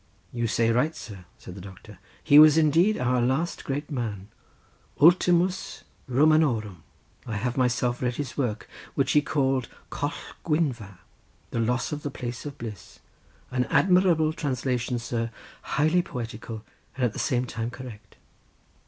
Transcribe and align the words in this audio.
"You 0.33 0.47
say 0.47 0.71
right, 0.71 0.95
sir," 0.95 1.25
said 1.37 1.53
the 1.53 1.61
doctor. 1.61 1.99
"He 2.23 2.39
was 2.39 2.57
indeed 2.57 2.97
our 2.97 3.21
last 3.21 3.63
great 3.63 3.91
man—Ultimus 3.91 5.83
Romanorum. 6.09 6.81
I 7.27 7.35
have 7.35 7.55
myself 7.55 8.01
read 8.01 8.15
his 8.15 8.35
work, 8.35 8.67
which 8.95 9.11
he 9.11 9.21
called 9.21 9.67
'Coll 9.91 10.13
Gwynfa,' 10.43 10.97
the 11.51 11.59
'Loss 11.59 11.91
of 11.91 12.01
the 12.01 12.09
Place 12.09 12.47
of 12.47 12.57
Bliss'—an 12.57 13.65
admirable 13.65 14.33
translation, 14.33 14.97
sir; 14.97 15.29
highly 15.61 16.01
poetical, 16.01 16.63
and 16.95 17.05
at 17.05 17.13
the 17.13 17.19
same 17.19 17.45
time 17.45 17.69
correct." 17.69 18.17